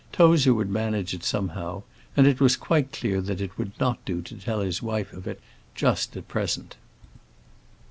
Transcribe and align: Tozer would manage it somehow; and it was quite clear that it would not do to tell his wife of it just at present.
Tozer 0.11 0.55
would 0.55 0.71
manage 0.71 1.13
it 1.13 1.23
somehow; 1.23 1.83
and 2.17 2.25
it 2.25 2.39
was 2.39 2.55
quite 2.57 2.91
clear 2.91 3.21
that 3.21 3.39
it 3.39 3.55
would 3.59 3.79
not 3.79 4.03
do 4.03 4.23
to 4.23 4.33
tell 4.35 4.61
his 4.61 4.81
wife 4.81 5.13
of 5.13 5.27
it 5.27 5.39
just 5.75 6.17
at 6.17 6.27
present. 6.27 6.75